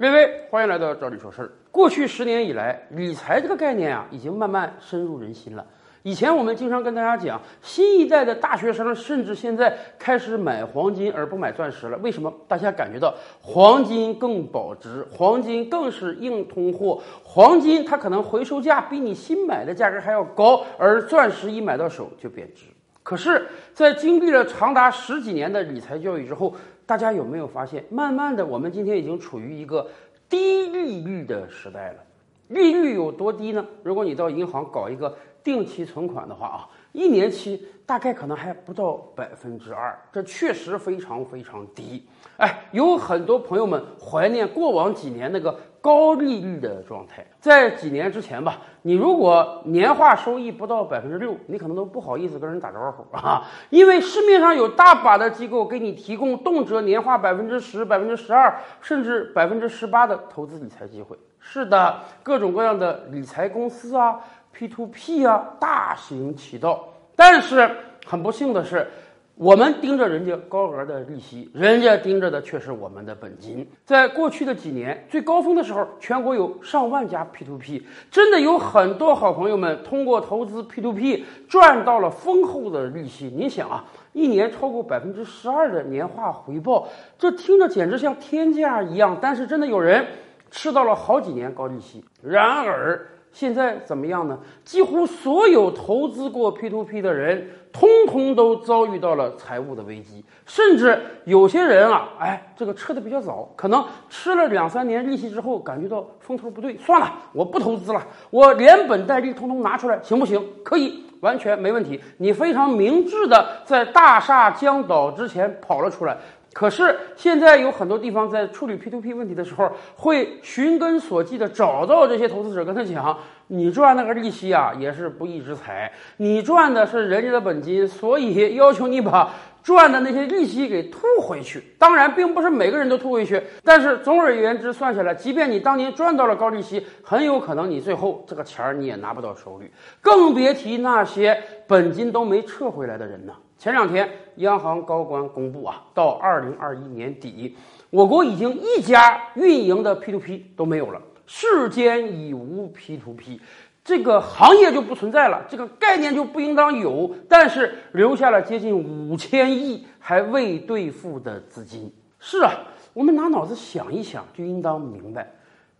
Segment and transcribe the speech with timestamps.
[0.00, 1.52] 各位，欢迎来到赵李说事儿。
[1.70, 5.66] 过去十年以来，理财这个概念啊，已经慢慢深入人心了。
[6.04, 11.98] 以前我们经常跟大家讲，新一代的大学生甚至现在开始买黄金而不买钻石了。
[11.98, 12.32] 为什么？
[12.48, 22.64] 大家感觉到黄金更保值，黄金更是硬通货，黄金它可能回收价比你新买的价格还要高，而钻石一买到手就贬值。
[23.02, 26.54] 可是，在经历了长达十几年的理财教育之后，
[26.90, 29.88] 大家有没有发现，慢慢的，我们今天已经处于一个
[30.28, 32.02] 低利率的时代了。
[32.48, 33.64] 利率有多低呢？
[33.84, 42.06] 如果你到银行搞一个定期存款的话啊，一年期大概可能还不到百分之二，这确实非常非常低。
[42.36, 47.26] 哎，有很多朋友们怀念过往几年那个高利率的状态。
[47.38, 61.16] 在几年之前吧，你如果年化收益不到百分之六，你可能都不好意思跟人打招呼啊，因为市面上有大把的机构给你提供动辄年化百分之十、百分之十二，甚至百分之十八的投资理财机会。
[61.42, 64.20] 是的，各种各样的理财公司啊
[64.52, 66.88] ，P to P 啊，大行其道。
[67.16, 67.70] 但是
[68.06, 68.86] 很不幸的是，
[69.34, 73.66] 我们盯着人家高额的利息，人家盯着的却是我们的本金。
[73.84, 83.32] 在过去的几年最高峰的时候，全国有上万家 P to P，真的有很多好朋友们通过投资 P to P 赚到了丰厚的利息。
[83.34, 89.18] 你想啊，一年超过百分之十二的年化回报，这听着简直像天价一样。
[89.20, 90.06] 但是真的有人。
[90.52, 94.38] 吃到了好几年高利息，然而现在怎么样呢？
[94.64, 110.44] 几乎所有投资过 P to P 的人，通通都遭遇到了财务的危机，甚至有些人啊，哎，这个撤的比较早，可能吃了两三年利息之后，感觉到风头不对，算了，我不投资了，我连本带利通通拿出来，行不行？
[110.64, 112.00] 可以，完全没问题。
[112.18, 116.16] 你非常明智的在大厦将倒之前跑了出来。
[116.52, 129.30] 可是现在有很多地方在处理 P to P 问题的时候，会寻根索迹的找到这些投资者，跟他讲：“你赚那个利息啊，也是不义之财，你赚的是人家的本金，所以要求你把
[129.62, 131.62] 赚的那些利息给吐回去。
[131.78, 147.54] 当然，并不是每个人都吐回去，但是总而言之，算下来，即便你当年赚到了高利息，很有可能你最后这个钱儿你也拿不到手里，更别提那些本金都没撤回来的人呢。”前两天，央行高官公布啊，到二零二一年底，
[147.90, 153.38] 我国已经一家运营的 P to P 都没有了，世间已无 P to P，
[153.84, 157.14] 这个行业就不存在了，这个概念就不应当有。
[157.28, 161.92] 但是留下了接近五千亿还未兑付的资金。
[162.18, 162.54] 是啊，
[162.94, 165.30] 我们拿脑子想一想，就应当明白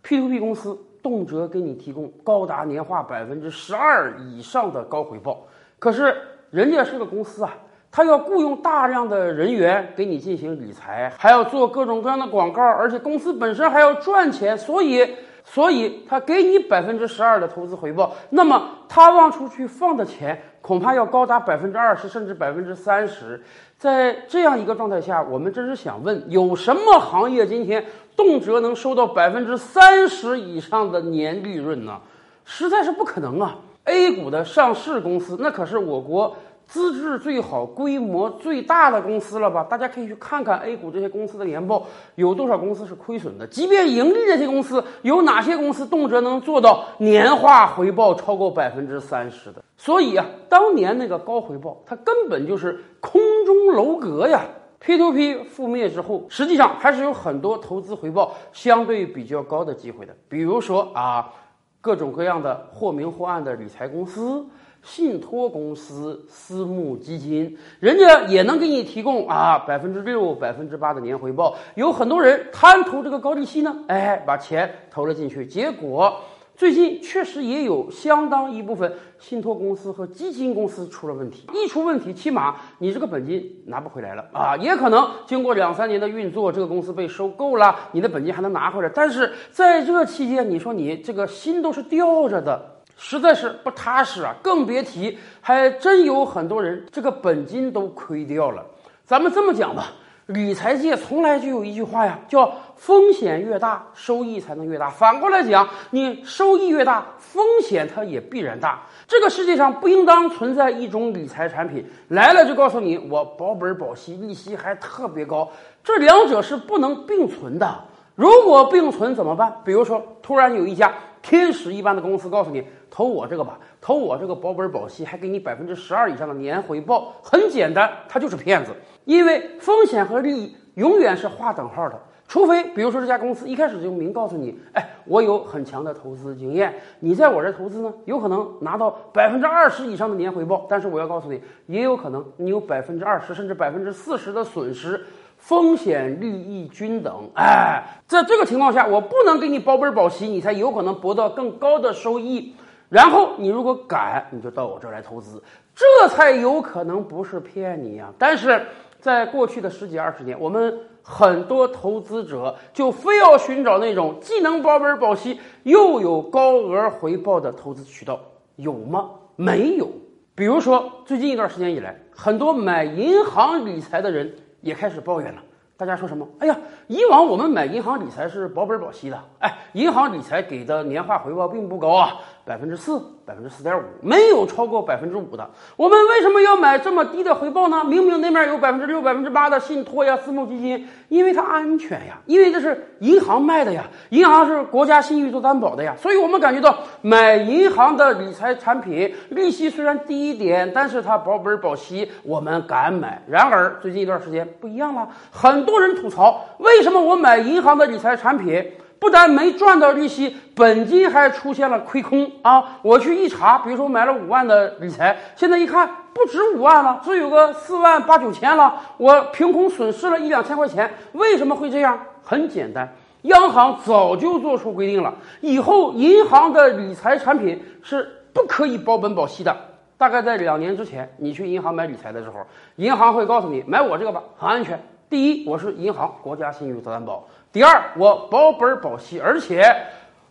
[0.03, 5.47] ，P to P 公司动辄给你提供高达年化百分之十二以上的高回报，
[5.79, 6.15] 可是
[6.51, 7.57] 人家是个公司啊。
[7.91, 15.05] 他要雇佣大量的人员给你进行理财，还要做各种各样的广告，而且公司本身还要赚钱，所以，
[15.43, 23.43] 所以他给你百分之十二的投资回报，那么他往出去放的钱恐怕要高达百分之二十，甚至百分之三十。
[23.77, 27.83] 在这样一个状态下，我们真是想问：有什么行业今天
[28.15, 31.99] 动辄能收到百分之三十以上的年利润呢？
[32.45, 36.37] 实在是不可能啊！A 股的上市公司，那可是我国。
[36.71, 39.61] 资质最好、规模最大的公司了吧？
[39.69, 43.45] 大家可以去看看 A 股这些公司的年报，有多少公司是亏损的？
[43.45, 49.61] 即便盈利这些公司，有哪些公司动辄能做到年化回报超过百分之三十的？
[49.75, 54.39] 所以啊，当年那个高回报，它根本就是空中楼阁呀
[54.79, 61.33] ！P to P 覆灭之后，实际上还是有很多投资回报相对比较高的机会的，比如说啊，
[61.81, 64.45] 各种各样的或明或暗的理财公司。
[64.83, 71.55] 信托公司、私募基金，人家也能给你提供啊百分之六、百分之八的年回报。
[71.75, 76.19] 有很多人贪图这个高利息呢，哎，把钱投了进去，结果
[76.55, 81.47] 最近确实也有相当一部分信托公司和基金公司出了问题。
[81.53, 88.91] 一出问题，起码你这个本金拿不回来了啊，也可能经过两三年的运作，这个公司被收购了，你的本金还能拿回来。
[88.93, 92.80] 但是在这期间，你说你这个心都是吊着的。
[93.03, 98.63] 实在是不踏实啊，更别提还真有很多人这个本金都亏掉了。
[99.03, 99.91] 咱们这么讲吧，
[100.27, 104.87] 理财界从来就有一句话呀，叫风险越大，收益才能越大。
[104.87, 108.83] 反过来讲，你收益越大，风险它也必然大。
[109.07, 115.49] 这个世界上不应当存在一种理财产品来了就告诉你我保本保息，利息还特别高，
[115.83, 117.83] 这两者是不能并存的。
[118.13, 119.51] 如果并存怎么办？
[119.65, 120.93] 比如说，突然有一家
[121.23, 122.63] 天使一般的公司告诉你。
[122.91, 127.13] 投我这个吧，投我这个保本保息，还给你百分之十二以上的年回报。
[127.23, 128.71] 很简单，他就是骗子，
[129.05, 131.97] 因为风险和利益永远是划等号的。
[132.27, 140.65] 除非比如说这家公司一开始就明告诉你，哎，我有很强的投资经验，你在我这投资呢，有可能拿到百分之二十以上的年回报。
[140.69, 145.05] 但是我要告诉你，也有可能你有百分之二十甚至百分之四十的损失，
[145.35, 147.29] 风险利益均等。
[147.35, 152.55] 哎，在这个情况下，我不能给你保本保息，你才有可能博到更高的收益。
[152.91, 155.41] 然后你如果敢，你就到我这儿来投资，
[155.73, 158.13] 这才有可能不是骗你呀。
[158.19, 158.67] 但是
[158.99, 160.77] 在过去的十几二十年，我们。
[161.03, 168.19] 很多投资者就非要寻找那种既能保本保息又有高额回报的投资渠道，
[168.55, 169.09] 有吗？
[169.35, 169.89] 没有。
[170.35, 175.41] 比如说，最近一段时间以来，很多买银行理财的人也开始抱怨了。
[175.75, 176.27] 大家说什么？
[176.37, 176.55] 哎呀，
[176.85, 182.13] 以往我们买银行理财是保本保息的，哎，银行理财给的年化回报并不高啊。
[182.51, 185.49] 百分之四，百分之四点五，没有超过百分之五的。
[185.77, 187.81] 我们为什么要买这么低的回报呢？
[187.85, 203.23] 明明那面有百分之六、百分之八的信托呀、私募基金，因为它安全呀，因为这是银行卖的呀，银行是国家信誉做担保的呀，所以我们感觉到买银行的理财产品，利息虽然低一点，但是它保本保息，我们敢买。
[203.29, 208.73] 然而最近一段时间不一样了，很多人吐槽，为什么我买银行的理财产品？
[209.01, 212.77] 不但没赚到利息，本金还出现了亏空啊！
[212.83, 220.87] 我去一查，比如说买了五万的理财，现在一看不止五万了，只有个四万八九千了，我凭空损失了一两千块钱。
[221.13, 221.97] 为什么会这样？
[222.23, 222.93] 很简单，
[223.23, 229.57] 央行早就做出规定了，以后银行的理财产品是不可以保本保息的。
[229.97, 232.45] 大概在两年之前，你去银行买理财的时候，
[232.75, 234.79] 银行会告诉你买我这个吧，很安全。
[235.09, 237.27] 第一，我是银行国家信誉做担保。
[237.53, 239.61] 第二，我保本保息，而且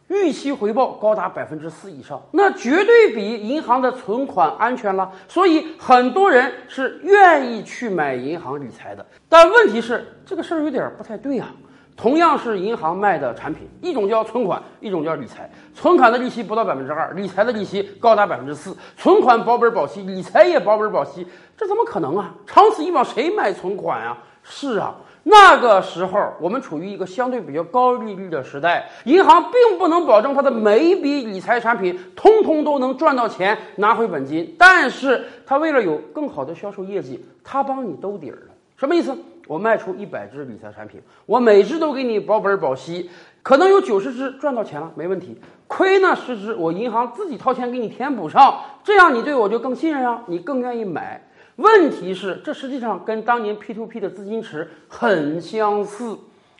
[0.08, 5.12] 预期回报高达百分之四以上，那绝对比银行的存款安全了。
[5.28, 9.04] 所以很多人是愿意去买银行理财的。
[9.28, 11.48] 但问题是，这个事儿有点不太对啊。
[11.94, 15.50] 同样是银行卖的产品，一种叫存款，一种叫理财。
[15.74, 18.74] 存款的利息不到百分之二，理财的利息高达百分之四。
[18.96, 22.34] 存款保本保息，理财也保本保息，这怎么可能啊？
[22.46, 24.16] 长此以往，谁买存款啊？
[24.42, 24.94] 是啊。
[25.22, 38.52] 那个时候，我们处于一个相对比较高利率的时代，银行并不能保证它的每一笔理财产品通通都能赚到钱拿回本金，但是它为了有更好的销售业绩，它帮你兜底儿了。
[38.76, 39.16] 什么意思？
[39.46, 43.10] 我卖出一百只理财产品，我每只都给你保本保息，
[43.42, 45.36] 可能有九十只赚到钱了，没问题。
[45.66, 51.20] 亏那十只，我银行自己掏钱给你填补上，这样你对我就更信任啊，你更愿意买。
[51.60, 56.18] 问题是，这实际上跟当年 P to P 的资金池很相似。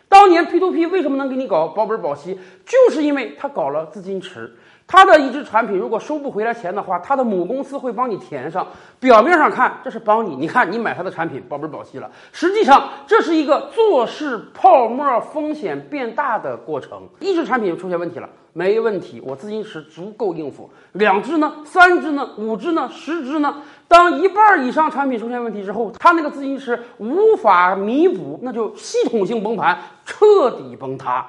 [0.09, 4.53] 当年 P to P 为什么能给你搞保本保息，就是因为他搞了资金池。
[4.91, 8.67] 他的一只产品如果收不回来钱的话，他的母公司会帮你填上。
[8.99, 17.09] 表面上看这是帮你，你看你买他的产品保本保息了，实际上这是一个做事泡沫风险变大的过程。
[17.21, 18.29] 一只产品出现问题了。
[18.53, 20.69] 没问题，我资金池足够应付。
[20.95, 21.55] 两只呢？
[21.65, 22.29] 三只呢？
[22.37, 22.91] 五只呢？
[22.93, 23.63] 十只呢？
[23.87, 31.25] 当一半以上产品出现问题之后，它那个资金池无法弥补，那就系统性崩盘，彻底崩塌。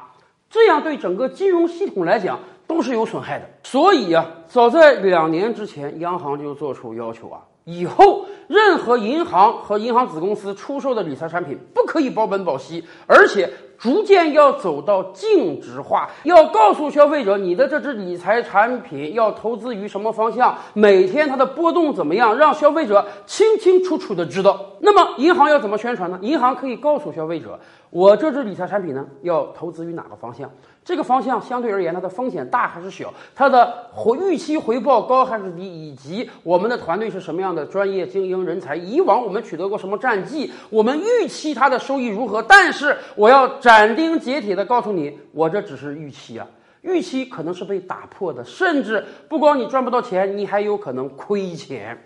[0.50, 2.38] 这样对整个金融系统来讲
[2.72, 3.46] 都是有损害的。
[3.64, 13.50] 所以啊，早在两年之前，央行就做出要求啊，以后任何银行和银行子公司出售的理财产品不可以保本保息，而且。
[13.82, 24.68] 逐渐要走到净值化，要告诉消费者你的这支理财产品要投资于什么方向，每天它的波动怎么样，让消费者清清楚楚的知道。
[24.82, 26.20] 那么银行要怎么宣传呢？
[26.22, 27.60] 银行可以告诉消费者，
[27.90, 30.48] 我这支理财产品呢要投资于哪个方向。
[30.84, 33.14] 这个方向相对而言，它的风险大还是小？
[33.36, 35.62] 它的回预期回报高还是低？
[35.64, 38.76] 以及我们的团队是什么样的专业精英人才？
[38.76, 40.52] 以往我们取得过什么战绩？
[40.72, 42.42] 我们预期它的收益如何？
[42.42, 46.46] 但是我要展斩钉截铁的告诉你，我这只是预期啊，
[46.82, 51.98] 预期可能是被打破的，甚至不光你赚不到钱，你还有可能亏钱。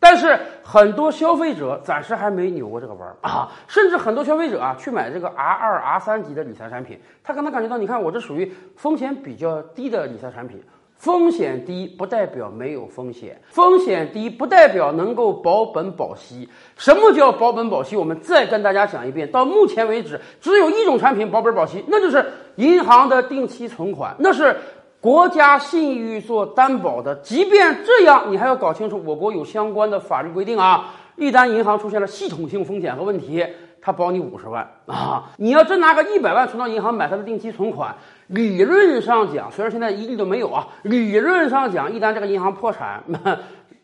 [0.00, 3.16] 但是很多消费者暂时还没扭过这个弯儿。
[3.20, 10.60] 啊，甚至很多消费者啊去买这个 R 二、R 三级的理财产品，他可能感觉到，你看我这属于风险比较低的理财产品，
[11.04, 16.48] 风险低不代表没有风险，风险低不代表能够保本保息。
[16.78, 17.94] 什么叫保本保息？
[17.94, 22.24] 我们再跟大家讲一遍，到目前为止只有一种产品保本保息，那就是
[22.56, 24.56] 银行的定期存款，那是。
[25.02, 30.94] 国家信誉做担保的，即便这样，你还要搞清楚我国有相关的法律规定啊。
[31.16, 33.44] 一旦银行出现了系统性风险和问题，
[33.82, 35.30] 他保你五十万啊。
[35.36, 37.94] 你要真拿个一百万存到银行买他的定期存款，
[38.28, 43.38] 理论上讲，虽然现在一例都没有啊，理论上讲，一旦这个银行破产，那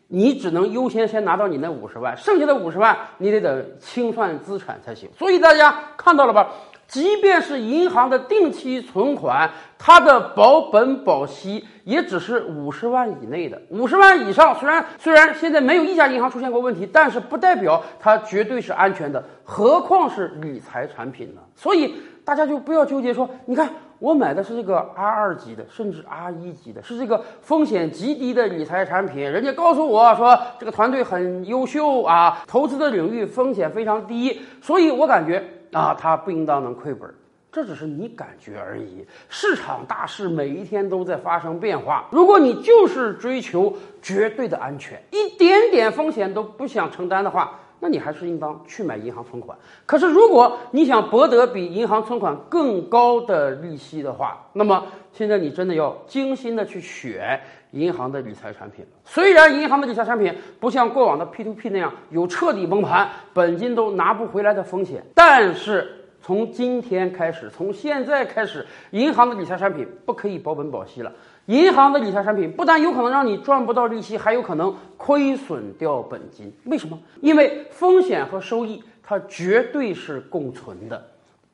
[0.07, 5.09] 你只能优先先拿到你那五十万，剩下的五十万你得等清算资产才行。
[5.17, 6.49] 所以大家看到了吧？
[6.91, 13.61] 即便是银行的定期存款，它的保本保息也只是五十万以内的。
[13.69, 19.23] 五十万以上，虽然虽然现在没有一家银行出现过问题，但是不代表它绝对是安全的。
[19.45, 21.39] 何况是理财产品呢？
[21.55, 21.95] 所以
[22.25, 23.69] 大家就不要纠结说，你看。
[24.01, 29.21] 我买的是这个 R 二级的，甚至 R 一级的，是这个风险极低的理财产品。
[29.21, 37.09] 人家告诉我说，这个团队很优秀啊，投资的领域风险非常低，所以我感觉啊，它不应当能亏本。
[37.51, 39.05] 这只是你感觉而已。
[39.27, 42.07] 市场大势每一天都在发生变化。
[42.11, 47.59] 如果你就是追求绝对的安全，一点点风险都不想承担的话。
[47.81, 49.57] 那你还是应当去买银行存款。
[49.85, 58.91] 可是，如果你想博得比银行存款更高的利息的话，那么现在你真的要精心的去选银行的理财产品了。
[59.03, 65.97] 虽然银行的理财产品不像过往的 P to P 那样有彻底崩盘、本金都拿不回来的风险，但是。
[66.21, 71.11] 从今天开始，从现在开始，银行的理财产品不可以保本保息了。
[71.47, 76.53] 银行的理财产品不但有可能让你赚不到利息，还有可能亏损掉本金。
[76.65, 76.97] 为什么？
[77.21, 81.03] 因为风险和收益它绝对是共存的。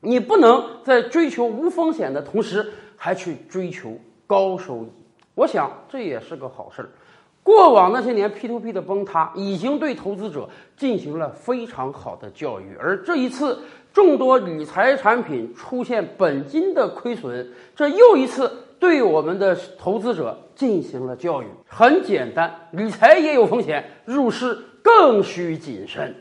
[0.01, 3.97] 你不能在追求无风险的同时，还去追求
[4.27, 4.91] 高收益。
[5.33, 6.89] 我想这也是个好事儿。
[7.47, 13.57] 过往那些年 P to P 的崩塌，已经对投资者进行了非常好的教育，而这一次。
[13.93, 21.47] 众多理财产品出现本金的亏损，这又一次对我们的投资者进行了教育。
[21.65, 26.13] 很简单，理财也有风险，入市更需谨慎。